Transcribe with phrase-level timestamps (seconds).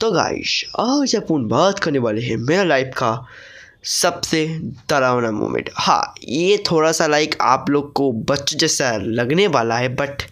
[0.00, 3.26] तो गाइश आज अपन बात करने वाले हैं मेरा लाइफ का
[3.84, 4.46] सबसे
[4.90, 9.88] डरावना मोमेंट हाँ ये थोड़ा सा लाइक आप लोग को बच्चे जैसा लगने वाला है
[9.96, 10.22] बट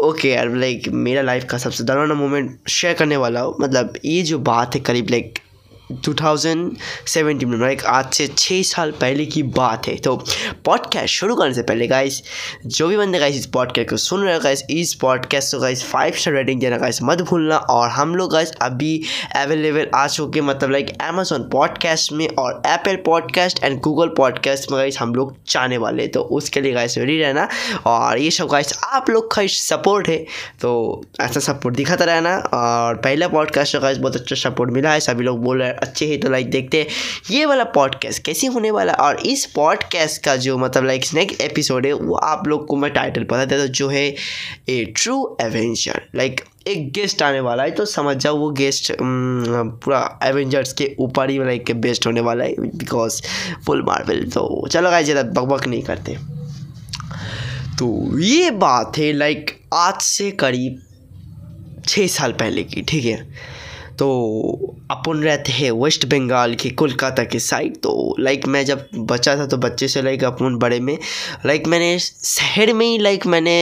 [0.00, 4.22] ओके यार लाइक मेरा लाइफ का सबसे डरावना मोमेंट शेयर करने वाला हूँ। मतलब ये
[4.22, 5.38] जो बात है करीब लाइक
[5.92, 10.16] 2017 में लाइक आज से छः साल पहले की बात है। तो
[10.64, 12.22] पॉडकास्ट शुरू करने से पहले गाइस
[12.66, 16.12] जो भी बंदे गाइस इस पॉडकास्ट को सुन रहे गाइस इस पॉडकास्ट को गाइस फाइव
[16.12, 19.02] स्टार रेटिंग देना गाइस मत भूलना। और हम लोग गाइस अभी
[19.36, 24.80] अवेलेबल आ चुके मतलब लाइक अमेजोन पॉडकास्ट में और Apple podcast and Google podcast में
[24.80, 27.48] गाइस हम लोग जाने वाले तो उसके लिए गाइस रेडी रहना।
[27.86, 30.18] और ये सब गाइस आप लोग का सपोर्ट है।
[30.60, 35.24] तो ऐसा सपोर्ट दिखाता रहना। और पहला पॉडकास्ट गाइस बहुत अच्छा सपोर्ट मिला है। सभी
[35.24, 36.86] लोग बोल रहे अच्छे हैं तो लाइक देखते हैं।
[37.30, 41.86] ये वाला पॉडकास्ट कैसे होने वाला और इस पॉडकास्ट का जो मतलब लाइक नेक्स्ट एपिसोड
[41.86, 44.06] है, वो आप लोग को मैं टाइटल पता देता हूँ जो है,
[44.68, 50.18] ए ट्रू एवेंजर लाइक एक गेस्ट आने वाला है तो समझ जाओ, वो गेस्ट पूरा
[50.24, 53.20] एवेंजर्स के ऊपर ही लाइक बेस्ट होने वाला है बिकॉज़
[53.66, 56.16] फुल मार्वल तो चलो गाइस ज़्यादा बकबक नहीं करते।
[57.78, 60.82] तो ये बात है लाइक आज से करीब
[61.86, 63.16] छः साल पहले की, ठीक है?
[63.98, 69.36] तो अपन रहते हैं वेस्ट बंगाल के कोलकाता के साइड तो लाइक मैं जब बच्चा
[69.36, 70.96] था तो बच्चे से लाइक अपन बड़े में
[71.46, 73.56] लाइक मैंने शहर में ही लाइक मैंने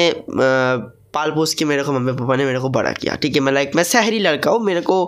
[1.15, 3.41] पाल पोस के मेरे को मम्मी पापा ने मेरे को बड़ा किया, ठीक है?
[3.41, 5.03] मैं लाइक मैं शहरी लड़का हूँ, मेरे को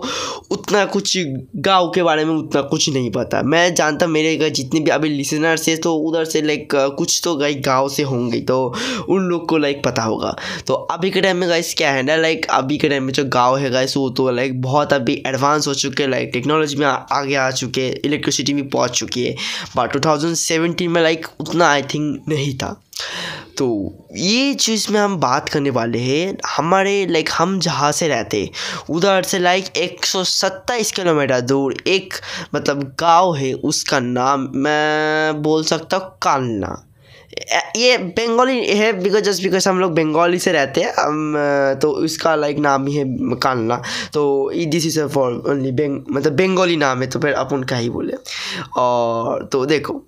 [0.51, 1.17] उतना कुछ
[1.57, 5.09] गाँव के बारे में उतना कुछ नहीं पता। मैं जानता मेरे घर जितने भी अभी
[5.09, 8.57] लिसनर्स है तो उधर से लाइक कुछ तो गाइक गाँव से होंगे तो
[9.09, 10.35] उन लोग को लाइक पता होगा।
[10.67, 13.25] तो अभी के टाइम में गाइस क्या है ना लाइक अभी के टाइम में जो
[13.25, 16.85] गाँव है गाइस वो तो लाइक बहुत अभी एडवांस हो चुके हैं लाइक टेक्नोलॉजी में
[16.87, 19.35] आगे आ चुके हैं इलेक्ट्रिसिटी भी पहुँच चुकी है।
[19.77, 22.75] बट टू में लाइक उतना आई थिंक नहीं था।
[23.57, 23.67] तो
[24.15, 28.49] ये चीज़ में हम बात करने वाले हैं, हमारे लाइक हम जहाँ से रहते
[28.89, 32.13] उधर से लाइक एक सौ सत्ताईस किलोमीटर दूर एक
[32.55, 36.83] मतलब गाँव है, उसका नाम मैं बोल सकता हूँ कालना।
[37.77, 41.33] ये बंगाली है बिकॉज़ जस्ट बिकॉज़ हम लोग बंगाली से रहते हैं, हम
[41.81, 43.05] तो इसका लाइक नाम ही है
[43.43, 43.81] कालना।
[44.13, 47.89] तो दिस इज़ फॉर ओनली बेंग मतलब बंगाली नाम है तो फिर अपन का ही
[47.89, 48.17] बोले।
[48.77, 50.01] और तो देखो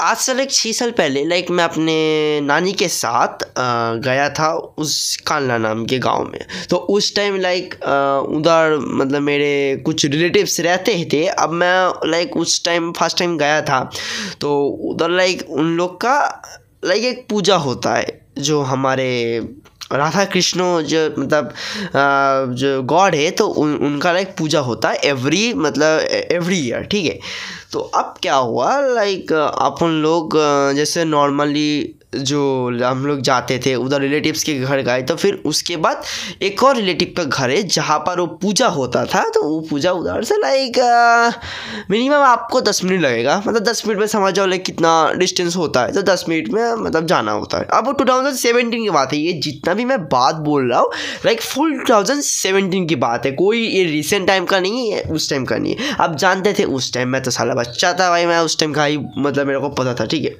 [0.00, 3.44] आज से लाइक छः साल पहले लाइक मैं अपने नानी के साथ
[4.04, 9.82] गया था उस कानला नाम के गाँव में। तो उस टाइम लाइक उधर मतलब मेरे
[9.86, 13.80] कुछ रिलेटिव्स रहते थे। अब मैं लाइक उस टाइम फ़र्स्ट टाइम गया था।
[14.40, 14.58] तो
[14.90, 16.18] उधर लाइक उन लोग का
[16.84, 19.40] लाइक एक पूजा होता है, जो हमारे
[19.92, 21.52] राधा कृष्ण जो मतलब
[22.54, 26.00] जो गॉड है तो उन, उनका लाइक पूजा होता है एवरी मतलब
[26.32, 27.18] एवरी ईयर ठीक है?
[27.72, 30.36] तो अब क्या हुआ लाइक अपन लोग
[30.76, 32.40] जैसे नॉर्मली जो
[32.82, 36.02] हम लोग जाते थे, उधर रिलेटिव्स के घर गए तो फिर उसके बाद
[36.42, 39.92] एक और रिलेटिव का घर है, जहाँ पर वो पूजा होता था तो वो पूजा
[39.92, 40.78] उधर से लाइक
[41.90, 45.82] मिनिमम आपको दस मिनट लगेगा। मतलब दस मिनट में समझ जाओ लाइक कितना डिस्टेंस होता
[45.82, 48.90] है तो दस मिनट में मतलब जाना होता है। अब वो टू थाउज़ेंड सेवेंटीन की
[48.90, 50.90] बात है, ये जितना भी मैं बात बोल रहा हूँ
[51.26, 55.02] like full two thousand seventeen की बात है। कोई ये रिसेंट टाइम का नहीं है,
[55.02, 58.10] उस टाइम का नहीं है। अब जानते थे उस टाइम मैं तो साला बच्चा था
[58.10, 60.34] भाई, मैं उस टाइम का ही मतलब मेरे को पता था, ठीक है।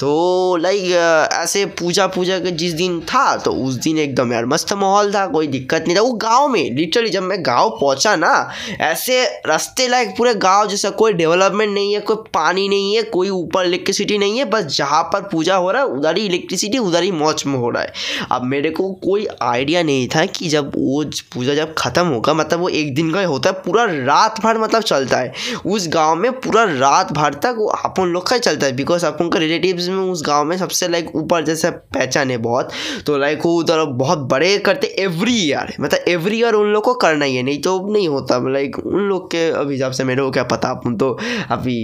[0.00, 0.90] तो लाइक
[1.34, 5.26] ऐसे पूजा पूजा के जिस दिन था तो उस दिन एकदम यार मस्त माहौल था,
[5.26, 8.50] कोई दिक्कत नहीं था। वो गाँव में लिटरली जब मैं गाँव पहुँचा ना,
[8.80, 13.28] ऐसे रास्ते लाइक पूरे गाँव जैसा, कोई डेवलपमेंट नहीं है, कोई पानी नहीं है, कोई
[13.30, 17.02] ऊपर इलेक्ट्रिसिटी नहीं है, बस जहाँ पर पूजा हो रहा है, उधर ही इलेक्ट्रिसिटी उधर
[17.02, 17.92] ही मौज में हो रहा है।
[18.32, 22.60] अब मेरे को कोई आइडिया नहीं था कि जब वो पूजा जब ख़त्म होगा मतलब
[22.60, 25.32] वो एक दिन का ही होता है, पूरा रात भर मतलब चलता है।
[25.66, 29.06] उस गाँव में पूरा रात भर तक वो अपन लोग का ही चलता है बिकॉज़
[29.06, 32.70] अपन का रिलेटिव्स में, उस गाँव में सबसे लाइक ऊपर जैसे पहचान है बहुत
[33.06, 36.94] तो लाइक वो उधर बहुत बड़े करते एवरी ईयर मतलब एवरी ईयर उन लोग को
[36.96, 40.22] करना ही है, नहीं तो नहीं होता। लाइक उन लोग के अभी हिसाब से मेरे
[40.22, 41.10] को क्या पता आप तो
[41.50, 41.76] अभी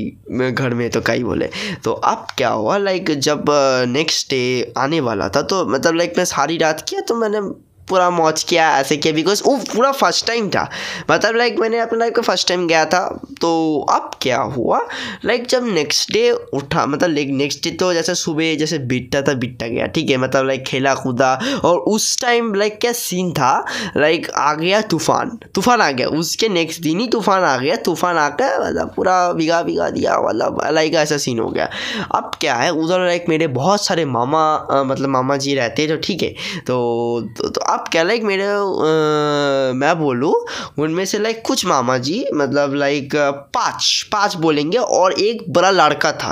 [0.50, 1.50] घर में तो कई बोले।
[1.84, 3.44] तो अब क्या हुआ लाइक जब
[3.88, 7.40] नेक्स्ट डे आने वाला था तो मतलब लाइक मैं सारी रात किया तो मैंने
[7.88, 10.68] पूरा मौज किया ऐसे किया बिकॉज़ वो पूरा फ़र्स्ट टाइम था।
[11.10, 13.00] मतलब लाइक मैंने अपने लाइफ का फ़र्स्ट टाइम गया था
[13.40, 13.50] तो
[13.90, 14.80] अब क्या हुआ?
[15.24, 19.34] लाइक जब नेक्स्ट डे उठा मतलब लाइक नेक्स्ट डे तो जैसे सुबह जैसे बिट्टा था
[19.36, 20.16] बिट्टा गया ठीक है?
[20.16, 21.32] मतलब लाइक खेला कूदा
[21.64, 23.64] और उस टाइम लाइक क्या सीन था?
[23.96, 28.16] लाइक आ गया तूफ़ान तूफ़ान आ गया उसके नेक्स्ट दिन ही तूफ़ान आ गया तूफ़ान
[28.18, 31.68] आकर मतलब पूरा भिगा भिगा दिया मतलब लाइक ऐसा सीन हो गया।
[32.14, 34.44] अब क्या है उधर लाइक मेरे बहुत सारे मामा
[34.86, 36.28] मतलब मामा जी रहते हैं तो ठीक है?
[36.66, 40.34] तो, तो, तो आप क्या लाइक मेरे आ, मैं बोलूँ
[40.78, 43.16] उनमें से लाइक कुछ मामा जी मतलब लाइक
[43.54, 46.30] पाँच पाँच बोलेंगे और एक बड़ा लड़का था।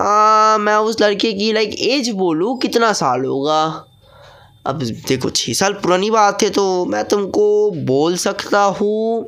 [0.00, 3.84] आ, मैं उस लड़के की लाइक एज बोलूँ कितना साल होगा?
[4.66, 9.26] अब देखो छः साल पुरानी बात है तो मैं तुमको बोल सकता हूँ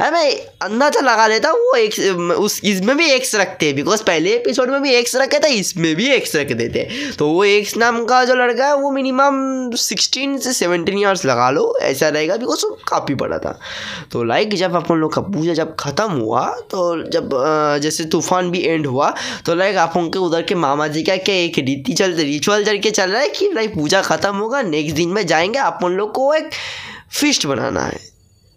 [0.00, 0.30] अरे मैं
[0.62, 4.70] अंदाज़ा लगा लेता हूँ, वो एक उस, इसमें भी एक्स रखते हैं बिकॉज़ पहले एपिसोड
[4.70, 8.24] में भी एक्स रखे थे, इसमें भी एक्स रख देते तो वो एक्स नाम का
[8.24, 12.78] जो लड़का है, वो मिनिमम सिक्सटीन से सेवनटीन ईयर्स लगा लो, ऐसा रहेगा बिकॉज़ वो
[12.88, 13.58] काफ़ी बड़ा था।
[14.12, 17.30] तो लाइक जब अपन लोग का पूजा जब ख़त्म हुआ तो जब
[17.82, 19.14] जैसे तूफ़ान भी एंड हुआ
[19.46, 22.78] तो लाइक आप उनके उधर के मामा जी का क्या एक रीति चल रिचुअल चल
[22.78, 26.12] के चल रहा है कि लाइक पूजा ख़त्म होगा नेक्स्ट दिन में जाएँगे अपन लोग
[26.14, 26.50] को एक
[27.10, 28.15] फिस्ट बनाना है।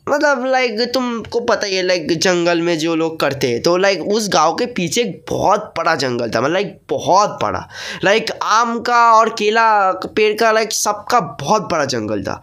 [0.09, 4.01] मतलब लाइक तुमको पता ही है लाइक जंगल में जो लोग करते हैं तो लाइक
[4.07, 7.67] उस गाँव के पीछे एक बहुत बड़ा जंगल था मतलब लाइक बहुत बड़ा।
[8.03, 12.41] लाइक आम का और केला, पेड़ का लाइक सबका बहुत बड़ा जंगल था।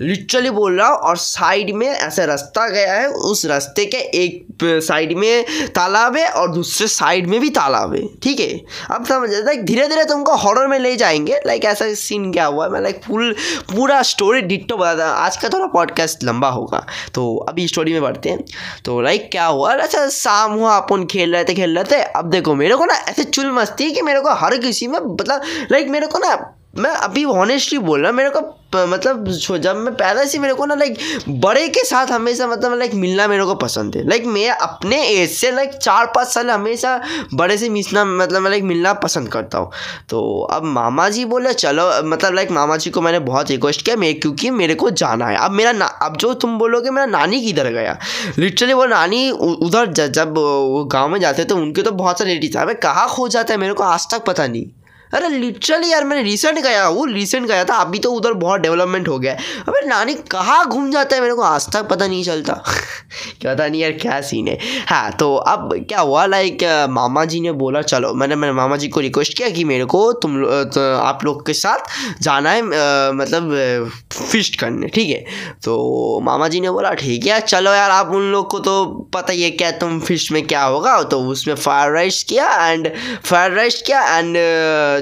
[0.00, 4.44] लिटरली बोल रहा हूँ, और साइड में ऐसे रास्ता गया है, उस रास्ते के एक
[4.62, 8.60] साइड में तालाब है, और दूसरे साइड में भी तालाब है, ठीक है?
[8.90, 12.64] अब समझ लाइक धीरे धीरे तुमको हॉरर में ले जाएँगे लाइक ऐसा सीन क्या हुआ
[12.64, 13.34] है, मैं लाइक फुल
[13.74, 16.84] पूरा स्टोरी डिट्टो बता आज का थोड़ा पॉडकास्ट लंबा होगा।
[17.14, 18.44] तो अभी स्टोरी में बढ़ते हैं।
[18.84, 19.74] तो लाइक क्या हुआ?
[19.74, 22.94] अच्छा शाम हुआ, अपन खेल रहे थे, खेल रहे थे। अब देखो, मेरे को ना
[22.94, 25.42] ऐसे चुल मस्ती कि मेरे को हर किसी में मतलब
[25.72, 28.40] लाइक मेरे को ना मैं अभी ऑनेस्टली बोल रहा हूँ, मेरे को
[28.76, 30.98] मतलब जब मैं पैदा से मेरे को ना लाइक
[31.40, 35.30] बड़े के साथ हमेशा मतलब लाइक मिलना मेरे को पसंद है। लाइक मैं अपने एज
[35.30, 37.00] से लाइक चार पाँच साल हमेशा
[37.34, 39.70] बड़े से मिलना मतलब मैं लाइक मिलना पसंद करता हूँ।
[40.08, 43.96] तो अब मामा जी बोले, चलो मतलब लाइक मामा जी को मैंने बहुत रिक्वेस्ट किया,
[43.96, 47.40] मैं, क्योंकि मेरे को जाना है। अब मेरा ना, अब जो तुम बोलोगे, मेरा नानी
[47.40, 47.98] किधर गया?
[48.38, 52.60] लिटरली वो नानी उधर जब वो गाँव में जाते तो उनके तो बहुत सारे रिलेटिव
[52.60, 54.66] था कहाँ खो जाता है, मेरे को आज तक पता नहीं।
[55.16, 59.08] अरे लिटरली यार मैंने रिसेंट गया वो रिसेंट गया था अभी तो उधर बहुत डेवलपमेंट
[59.08, 62.22] हो गया है। अबे नानी कहाँ घूम जाता है मेरे को आज तक पता नहीं
[62.24, 62.52] चलता।
[63.40, 64.58] क्या पता नहीं यार क्या सीन है।
[64.88, 68.88] हाँ तो अब क्या हुआ लाइक मामा जी ने बोला चलो मैंने मैंने मामा जी
[68.88, 70.42] को रिक्वेस्ट किया कि मेरे को तुम
[70.74, 75.24] तो आप लोग के साथ जाना है आ, मतलब फिस्ट करने ठीक है?
[75.64, 78.84] तो मामा जी ने बोला ठीक है चलो यार आप उन लोग को तो
[79.14, 82.90] पता ही है क्या तुम फ़िश में क्या होगा। तो उसमें फ्राइड राइस किया एंड
[83.24, 84.36] फ्राइड राइस किया एंड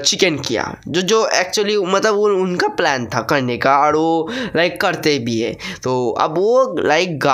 [0.05, 4.79] चिकन किया। जो जो एक्चुअली मतलब वो उनका प्लान था करने का और वो लाइक
[4.81, 5.51] करते भी है।
[5.83, 7.25] तो अब वो लाइक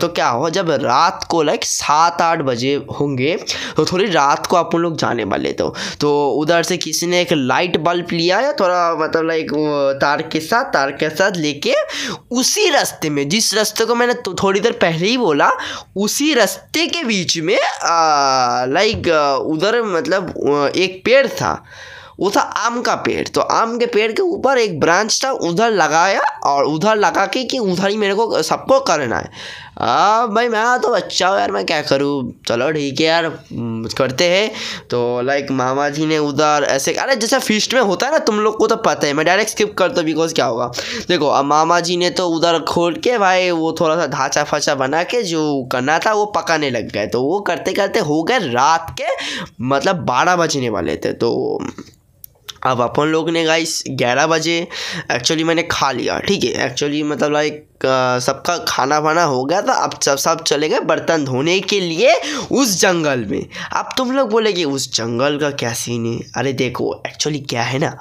[0.00, 0.48] तो क्या हुआ?
[0.50, 3.36] जब रात को लाइक सात आठ बजे होंगे
[3.76, 7.32] तो थोड़ी रात को अपन लोग जाने वाले तो। तो उधर से किसी ने एक
[7.32, 9.52] लाइट बल्ब लिया या थोड़ा मतलब लाइक
[10.00, 11.74] तार के साथ, तार के साथ लेके
[12.30, 15.50] उसी रास्ते में, जिस रास्ते को मैंने तो थोड़ी देर पहले ही बोला,
[15.96, 17.58] उसी रास्ते के बीच में
[18.72, 19.08] लाइक
[19.46, 21.52] उधर मतलब एक पेड़ था।
[22.18, 25.70] वो था आम का पेड़। तो आम के पेड़ के ऊपर एक ब्रांच था, उधर
[25.72, 29.30] लगाया और उधर लगा के कि उधर ही मेरे को सबको करना है।
[29.80, 32.32] आ भाई मैं तो अच्छा हूँ यार, मैं क्या करूँ?
[32.48, 33.28] चलो ठीक है यार
[33.98, 34.50] करते हैं।
[34.90, 38.40] तो लाइक मामा जी ने उधर ऐसे, अरे जैसा फिस्ट में होता है ना, तुम
[38.40, 40.70] लोग को तो पता है, मैं डायरेक्ट स्किप करता हूँ बिकॉज़ क्या होगा?
[41.08, 44.74] देखो, अब मामा जी ने तो उधर खोल के भाई वो थोड़ा सा ढांचा फाचा
[44.74, 48.38] बना के जो करना था वो पकाने लग गए। तो वो करते करते हो गए
[48.48, 49.06] रात के
[49.64, 51.60] मतलब बारह बजने वाले थे। तो
[52.68, 54.56] अब अपन लोग ने गाइस ग्यारह बजे
[55.12, 56.66] एक्चुअली मैंने खा लिया, ठीक है?
[56.66, 57.64] एक्चुअली मतलब लाइक
[58.22, 62.14] सबका खाना वाना हो गया था, अब सब सब चले गए बर्तन धोने के लिए
[62.52, 66.18] उस जंगल में। अब तुम लोग बोलेगे उस जंगल का क्या सीन है?
[66.36, 67.96] अरे देखो एक्चुअली क्या है ना,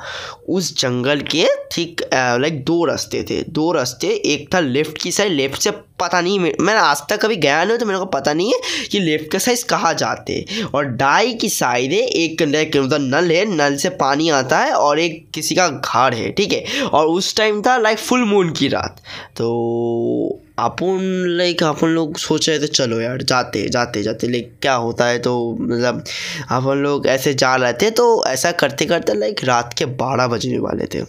[0.50, 5.31] उस जंगल के ठीक लाइक दो रास्ते थे। दो रास्ते, एक था लेफ़्ट की साइड
[5.31, 8.51] लेफ़्ट से पता नहीं, मैं आज तक कभी गया नहीं तो मेरे को पता नहीं
[8.51, 13.32] है कि लेफ़्ट का साइज़ कहाँ जाते और डाई की साइड है, एक मतलब नल
[13.32, 16.84] है, नल से पानी आता है और एक किसी का घर है, ठीक है?
[16.84, 19.01] और उस टाइम था लाइक फुल मून की रात।
[19.38, 21.00] तो अपन
[21.38, 25.20] लाइक अपन लोग सोच रहे थे, चलो यार, जाते जाते जाते लाइक क्या होता है?
[25.20, 26.04] तो मतलब
[26.52, 30.58] अपन लोग ऐसे जा रहे थे तो ऐसा करते करते लाइक रात के बारह बजने
[30.60, 31.02] वाले थे।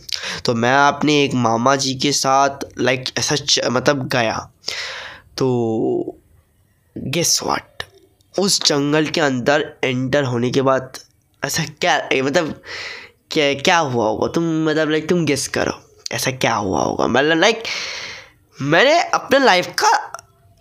[0.44, 4.38] तो मैं अपने एक मामा जी के साथ लाइक ऐसा मतलब गया।
[5.38, 6.16] तो
[6.96, 7.82] गेस वाट
[8.34, 10.98] उस जंगल के अंदर एंटर होने के बाद
[11.42, 12.54] ऐसा क्या मतलब
[13.30, 14.26] क्या क्या हुआ होगा?
[14.26, 15.72] तुम मतलब लाइक तुम गेस करो,
[16.12, 17.06] ऐसा क्या हुआ होगा?
[17.08, 17.62] मतलब लाइक
[18.60, 19.90] मैंने अपने लाइफ का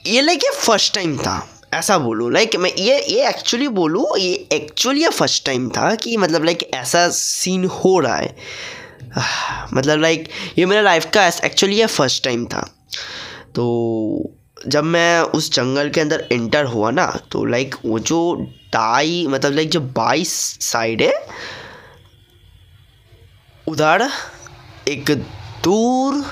[0.06, 4.34] ये लाइक ये फ़र्स्ट टाइम था, ऐसा बोलूँ। लाइक मैं ये ये एक्चुअली बोलूँ, ये
[4.54, 8.36] एक्चुअली ये फ़र्स्ट टाइम था कि मतलब लाइक ऐसा सीन हो रहा है।
[9.74, 12.62] मतलब लाइक ये मेरा लाइफ का एक्चुअली ये फ़र्स्ट टाइम था।
[13.56, 14.34] तो
[14.68, 18.20] जब मैं उस जंगल के अंदर एंटर हुआ ना तो लाइक वो जो
[18.74, 21.14] टाई मतलब लाइक जो बाईस साइड है,
[23.68, 24.10] उधर
[24.88, 25.12] एक
[25.64, 26.26] दूर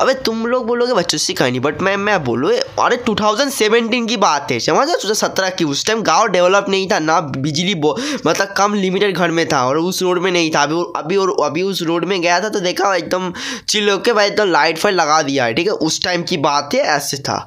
[0.00, 2.50] अबे तुम लोग बोलोगे बच्चों से कहानी बट मैं मैं बोलूँ
[2.80, 6.98] अरे 2017 की बात है, समझ दो सत्रह की, उस टाइम गाँव डेवलप नहीं था,
[6.98, 10.82] ना बिजली मतलब कम लिमिटेड घर में था, और उस रोड में नहीं था, अभी
[10.96, 13.32] अभी और, अभी उस रोड में गया था तो देखा, एकदम
[13.68, 15.72] चिल के भाई, एकदम लाइट फाइट लगा दिया है, ठीक है?
[15.72, 17.38] उस टाइम की बात है, ऐसे था।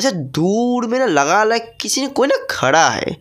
[0.00, 3.12] ऐसा दूर में ना लगा लाइक किसी ने, कोई ना खड़ा है।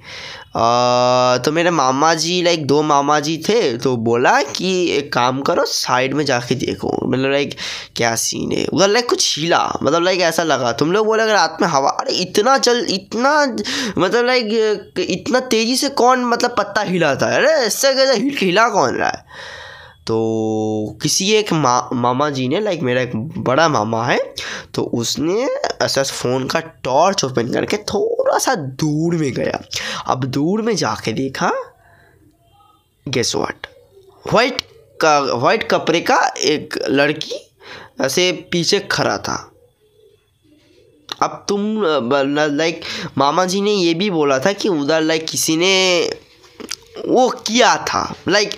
[1.44, 5.66] तो मेरे मामा जी लाइक दो मामा जी थे तो बोला कि एक काम करो
[5.66, 7.56] साइड में जाके देखो। मतलब लाइक
[7.96, 8.66] क्या सीन है?
[8.66, 12.14] उधर लाइक कुछ हिला। मतलब लाइक ऐसा लगा। तुम लोग बोले रात में हवा, अरे,
[12.14, 13.46] इतना चल, इतना
[13.98, 14.46] मतलब लाइक
[15.00, 17.38] इतना तेज़ी से कौन मतलब पत्ता हिलाता है?
[17.38, 17.90] अरे, इससे
[18.46, 19.26] हिला कौन रहा है?
[20.08, 24.34] तो किसी एक मा, मामा जी ने लाइक मेरा एक बड़ा मामा है
[24.74, 25.44] तो उसने
[25.82, 29.62] ऐसा फ़ोन का टॉर्च ओपन करके थोड़ा सा दूर में गया।
[30.08, 31.52] अब दूर में जाके देखा
[33.08, 33.68] गेस वाट
[34.34, 34.62] वाइट
[35.02, 37.36] का वाइट कपड़े का एक लड़की
[38.02, 39.48] ऐसे पीछे खड़ा था।
[41.22, 41.84] अब तुम
[42.52, 42.82] लाइक
[43.18, 46.11] मामा जी ने ये भी बोला था कि उधर लाइक किसी ने
[47.12, 48.56] वो किया था। लाइक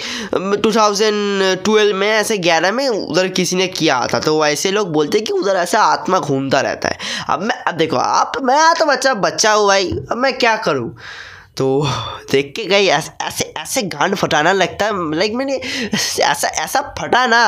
[0.68, 5.18] थाउज़ेंड ट्वेल्व में ऐसे ग्यारह में उधर किसी ने किया था तो ऐसे लोग बोलते
[5.18, 6.98] हैं कि उधर ऐसा आत्मा घूमता रहता है।
[7.30, 10.90] अब मैं, अब देखो आप मैं तो बच्चा बच्चा हूँ भाई, अब मैं क्या करूँ?
[11.58, 11.66] तो
[12.32, 15.56] देख के गई, ऐसे ऐसे गांड फटाना लगता है लाइक मैंने
[16.24, 17.42] ऐसा ऐसा फटा ना।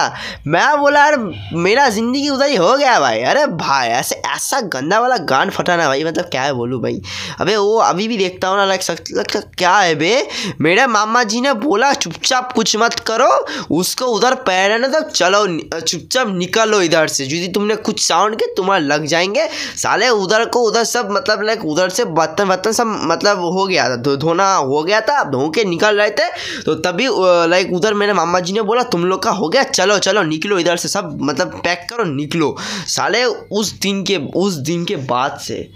[0.47, 1.17] मैं बोला, यार,
[1.53, 5.87] मेरा ज़िंदगी उधर ही हो गया भाई। अरे भाई, ऐसे, ऐसा गंदा वाला गांड फटाना
[5.87, 7.01] भाई मतलब क्या है बोलूँ भाई।
[7.39, 10.27] अबे वो अभी भी देखता हूँ ना लाइक लगता क्या है बे?
[10.61, 13.29] मेरे मामा जी ने बोला, चुपचाप कुछ मत करो,
[13.75, 15.45] उसको उधर पैर ना तो चलो
[15.79, 19.47] चुपचाप निकलो इधर से। यदि तुमने कुछ साउंड के तुम्हारा लग जाएँगे।
[19.77, 23.93] साले उधर को उधर सब मतलब लाइक उधर से बर्तन बर्तन सब मतलब हो गया
[23.95, 26.29] धोना हो गया था, धो के निकल रहे थे।
[26.61, 27.07] तो तभी
[27.49, 30.59] लाइक उधर मेरे मामा जी ने बोला, तुम लोग का हो गया, चलो चलो, निकलो
[30.59, 32.55] इधर से, सब मतलब पैक करो, निकलो।
[32.87, 35.69] साले उस दिन के, उस दिन के बाद से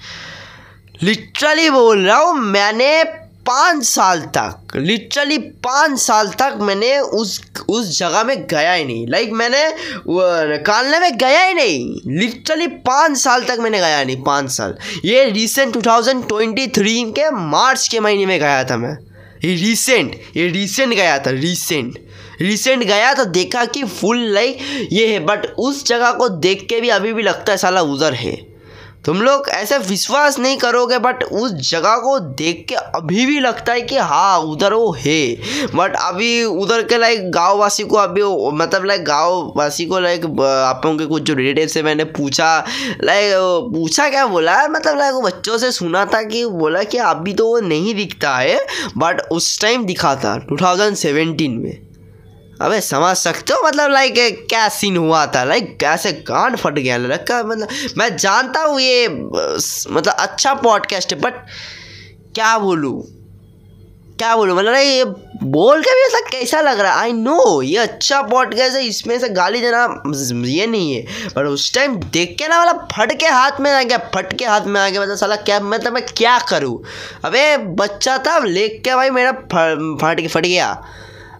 [1.03, 3.03] लिटरली बोल रहा हूँ, मैंने
[3.49, 7.39] पाँच साल तक लिटरली पाँच साल तक मैंने उस
[7.69, 9.63] उस जगह में गया ही नहीं। लाइक मैंने
[10.63, 14.75] कालने में गया ही नहीं। लिटरली पाँच साल तक मैंने गया नहीं, पाँच साल।
[15.05, 18.97] ये रिसेंट 2023 के मार्च के महीने में गया था मैं।
[19.43, 21.99] ये रिसेंट ये रिसेंट गया था रिसेंट
[22.41, 24.59] रिसेंट गया तो देखा कि फुल लाइक
[24.91, 28.13] ये है बट उस जगह को देख के भी अभी भी लगता है साला उधर
[28.13, 28.48] है।
[29.05, 33.73] तुम लोग ऐसे विश्वास नहीं करोगे बट उस जगह को देख के अभी भी लगता
[33.73, 35.35] है कि हाँ उधर वो है।
[35.75, 38.23] बट अभी उधर के लाइक गाँव वासी को अभी
[38.57, 42.65] मतलब लाइक गाँव वासी को लाइक आप लोगों के कुछ जो रिलेटिव से मैंने पूछा
[43.03, 43.33] लाइक
[43.73, 44.57] पूछा क्या बोला?
[44.57, 47.95] है मतलब लाइक वो बच्चों से सुना था कि बोला कि अभी तो वो नहीं
[47.95, 48.65] दिखता है
[48.97, 50.57] बट उस टाइम दिखा था टू
[51.49, 51.88] में।
[52.61, 53.67] अबे, समझ सकते हो?
[53.67, 55.43] मतलब लाइक क्या सीन हुआ था?
[55.43, 56.97] लाइक कैसे कान फट गया?
[56.97, 61.45] लड़का मतलब मैं जानता हूँ ये मतलब अच्छा पॉडकास्ट है बट
[62.35, 63.01] क्या बोलूँ?
[64.19, 64.55] क्या बोलूँ?
[64.57, 65.03] मतलब ये
[65.43, 66.99] बोल के भी ऐसा कैसा लग रहा है?
[66.99, 69.83] आई नो ये अच्छा पॉडकास्ट है, इसमें से गाली देना
[70.47, 73.81] ये नहीं है। पर उस टाइम देख के ना मतलब फट के हाथ में आ
[73.81, 76.81] गया, फट के हाथ में आ गया मतलब साला, क्या मतलब मैं क्या करूँ?
[77.25, 80.73] अबे, बच्चा था, लेक के भाई मेरा फट फट गया।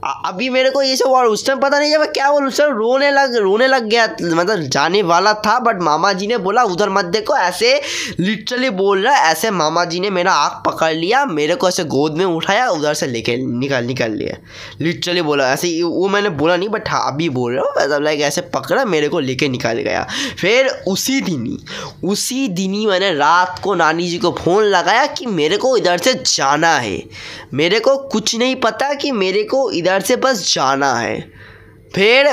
[0.03, 2.74] अभी मेरे को ये सब और उस टाइम पता नहीं जब क्या बोल, उस टाइम
[2.74, 6.89] रोने लग रोने लग गया मतलब जाने वाला था बट मामा जी ने बोला, उधर
[6.89, 7.82] मत देखो, ऐसे
[8.20, 11.84] लिटरली बोल रहा है, ऐसे मामा जी ने मेरा आँख पकड़ लिया, मेरे को ऐसे
[11.86, 14.38] गोद में उठाया, उधर से लेके निकल निकल लिया।
[14.82, 18.22] लिटरली बोला, ऐसे वो मैंने बोला नहीं बट हाँ अभी बोल रहा हूँ मतलब लाइक
[18.22, 20.08] ऐसे पकड़ा, मेरे को लेके निकल गया।
[20.39, 21.58] फिर उसी दिन ही,
[22.03, 25.98] उसी दिन ही मैंने रात को नानी जी को फ़ोन लगाया कि मेरे को इधर
[25.98, 27.03] से जाना है।
[27.53, 31.17] मेरे को कुछ नहीं पता कि मेरे को इधर इधर से बस जाना है।
[31.96, 32.27] फिर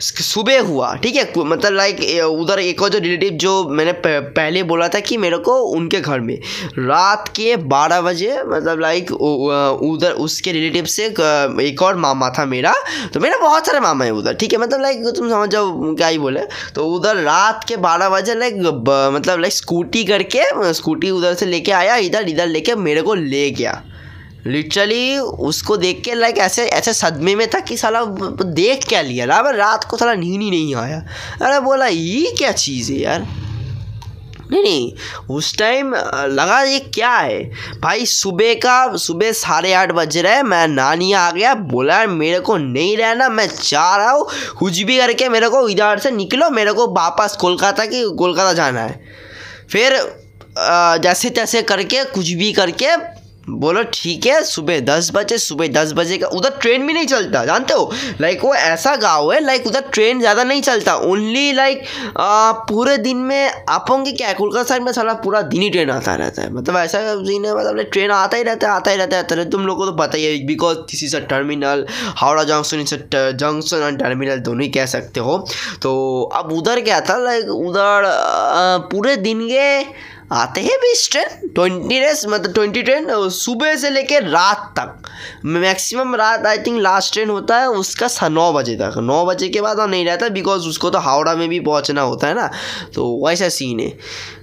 [0.00, 1.32] सुबह हुआ, ठीक है?
[1.38, 5.56] मतलब लाइक उधर एक और जो रिलेटिव जो मैंने पहले बोला था कि मेरे को
[5.70, 6.34] उनके घर में
[6.78, 12.74] रात के बारह बजे मतलब लाइक उधर उसके रिलेटिव से एक और मामा था मेरा
[13.14, 14.58] तो मेरा बहुत सारे मामा है उधर, ठीक है?
[14.60, 18.54] मतलब लाइक तुम समझ जाओ क्या ही बोले। तो उधर रात के बारह बजे लाइक
[19.14, 23.50] मतलब लाइक स्कूटी करके स्कूटी उधर से लेके आया इधर इधर लेके मेरे को ले
[23.50, 23.82] गया।
[24.46, 29.26] लिटरली उसको देख के लाइक ऐसे ऐसे सदमे में था कि साला देख क्या लिया।
[29.26, 30.98] ना रात को साला नींद ही नहीं आया।
[31.42, 33.26] अरे बोला, ये क्या चीज़ है यार?
[34.52, 34.92] नहीं नहीं,
[35.30, 37.42] उस टाइम लगा ये क्या है?
[37.80, 42.40] भाई, सुबह का, सुबह साढ़े आठ बज रहे मैं नानी आ गया, बोला, यार, मेरे
[42.40, 44.26] को नहीं रहना, मैं जा रहा हूँ,
[44.58, 48.80] कुछ भी करके मेरे को इधर से निकलो, मेरे को वापस कोलकाता की, कोलकाता जाना
[48.80, 49.00] है।
[49.70, 49.98] फिर
[51.02, 53.19] जैसे तैसे करके, कुछ भी करके
[53.52, 57.44] बोलो, ठीक है, सुबह दस बजे, सुबह दस बजे का उधर ट्रेन भी नहीं चलता,
[57.44, 57.90] जानते हो?
[58.20, 61.82] लाइक वो ऐसा गाँव है लाइक उधर ट्रेन ज़्यादा नहीं चलता। ओनली लाइक
[62.68, 64.32] पूरे दिन में आप होंगे क्या?
[64.32, 67.54] कोलकाता साइड में सारा पूरा दिन ही ट्रेन आता रहता है। मतलब ऐसा दिन है
[67.56, 69.92] मतलब ट्रेन आता ही रहता है, आता ही रहता है। आता तुम लोग को तो
[69.96, 74.62] पता ही है because this is a terminal Howrah junction is junction and terminal दोनों
[74.62, 75.36] ही कह सकते हो।
[75.82, 77.16] तो अब उधर क्या था?
[77.18, 78.08] लाइक उधर
[78.90, 84.18] पूरे दिन के आते हैं बीस ट्रेन, ट्वेंटी रेस मतलब ट्वेंटी ट्रेन सुबह से लेके
[84.20, 85.08] रात तक।
[85.44, 89.60] मैक्सिमम रात आई थिंक लास्ट ट्रेन होता है, उसका नौ बजे तक। नौ बजे के
[89.60, 92.50] बाद वो नहीं रहता बिकॉज़ उसको तो हावड़ा में भी पहुँचना होता है ना।
[92.94, 93.88] तो वैसा सीन है।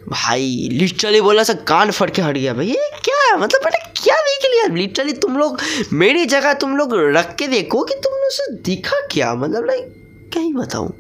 [0.10, 3.40] भाई लिटरली बोला सा, कान फट के हट गया। भाई, ये क्या है?
[3.40, 5.60] मतलब बेटा, क्या देख लिया लिटरली तुम लोग,
[5.94, 9.34] मेरी जगह तुम लोग रख के देखो कि तुमने उसे दिखा क्या?
[9.36, 9.94] मतलब लाइक
[10.34, 10.94] कहीं बताऊँ?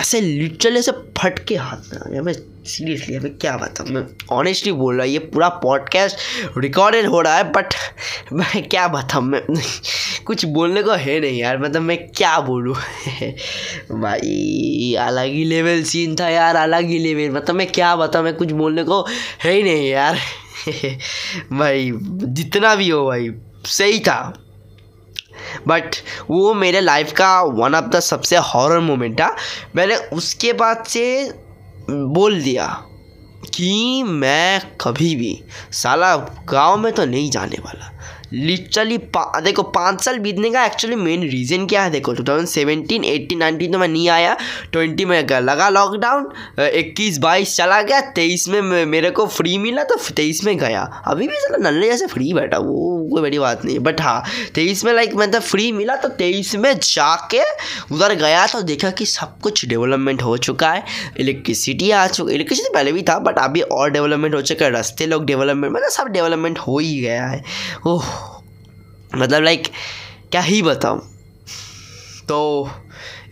[0.00, 2.32] ऐसे लिटरली ऐसे फट के हाथ में आ गया। मैं
[2.64, 3.88] सीरियसली अभी क्या बताऊँ?
[3.88, 6.16] मैं ऑनेस्टली बोल रहा ये पूरा पॉडकास्ट
[6.58, 7.74] रिकॉर्डेड हो रहा है बट
[8.32, 9.24] मैं क्या बताऊँ?
[9.24, 9.42] मैं
[10.24, 12.74] कुछ बोलने को है नहीं यार मतलब मैं क्या बोलूँ?
[13.92, 18.34] भाई, अलग ही लेवल सीन था यार, अलग ही लेवल मतलब मैं क्या बताऊँ, मैं
[18.34, 19.06] कुछ बोलने को
[19.44, 20.18] है ही नहीं यार।
[21.52, 21.92] भाई,
[22.24, 23.30] जितना भी हो भाई,
[23.66, 24.43] सही था।
[25.68, 25.96] बट
[26.30, 29.34] वो मेरे लाइफ का वन ऑफ़ द सबसे हॉरर मोमेंट था।
[29.76, 31.32] मैंने उसके बाद से
[31.90, 32.66] बोल दिया
[33.54, 35.42] कि मैं कभी भी
[35.72, 36.16] साला
[36.48, 37.90] गाँव में तो नहीं जाने वाला।
[38.36, 41.90] लिटरली पा, देखो पाँच साल बीतने का एक्चुअली मेन रीज़न क्या है?
[41.90, 44.36] देखो two thousand seventeen eighteen nineteen तो मैं नहीं आया
[44.72, 46.28] ट्वेंटी में लगा लॉकडाउन
[46.60, 51.28] इक्कीस बाईस चला गया तेईस में मेरे को फ्री मिला तो तेईस में गया। अभी
[51.28, 54.22] भी चला नल्ले जैसे फ्री बैठा वो कोई बड़ी बात नहीं बट हाँ
[54.54, 57.42] तेईस में लाइक मतलब फ्री मिला तो तेईस में जाके
[57.94, 60.84] उधर गया तो देखा कि सब कुछ डेवलपमेंट हो चुका है
[61.20, 65.06] इलेक्ट्रिसिटी आ चुका इलेक्ट्रिसिटी पहले भी था बट अभी और डेवलपमेंट हो चुका है रास्ते
[65.06, 67.42] लोग डेवलपमेंट मतलब सब डेवलपमेंट हो ही गया है।
[67.86, 68.04] ओह
[69.14, 69.68] मतलब लाइक
[70.30, 71.00] क्या ही बताऊँ?
[72.28, 72.70] तो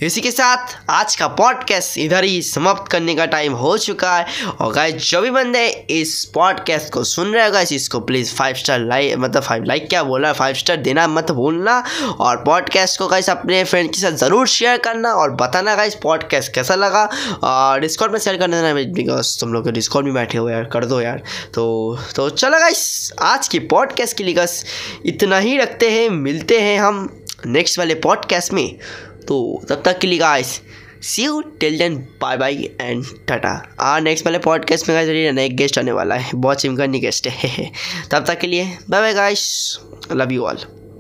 [0.03, 4.47] इसी के साथ आज का पॉडकास्ट इधर ही समाप्त करने का टाइम हो चुका है।
[4.51, 8.55] और गाइस जो भी बंदे इस पॉडकास्ट को सुन रहे हो गाइस इसको प्लीज़ फाइव
[8.55, 11.79] स्टार लाइक मतलब फाइव लाइक क्या बोल रहा है फाइव स्टार देना मत भूलना।
[12.21, 16.55] और पॉडकास्ट को गाइस अपने फ्रेंड के साथ ज़रूर शेयर करना और बताना गाइस पॉडकास्ट
[16.55, 17.05] कैसा लगा।
[17.43, 20.85] और डिस्कॉर्ड में शेयर कर देना बिकॉज़ तुम लोग डिस्कॉर्ड में बैठे हो यार, कर
[20.85, 21.23] दो यार।
[21.55, 24.65] तो तो चलो गाइस आज की पॉडकास्ट के लिए बस
[25.07, 27.09] इतना ही रखते हैं, मिलते हैं हम
[27.47, 28.79] नेक्स्ट वाले पॉडकास्ट में।
[29.29, 30.61] तो तब तक के लिए guys
[31.03, 35.49] see you till then bye bye and tata uh next वाले पॉडकास्ट में गाइस नए
[35.49, 37.73] गेस्ट आने वाला है, बहुत चिमकनी गेस्ट है।
[38.11, 39.79] तब तक के लिए bye bye guys
[40.13, 40.59] love you all